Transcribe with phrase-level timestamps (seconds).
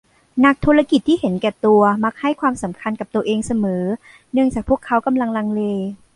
[0.45, 3.83] นักธุรกิจที่เห็นแก่ตัวมักให้ความสำคัญกับตัวเองเสมอ
[4.33, 5.61] เนื่องจากพวกเขากำลังลังเล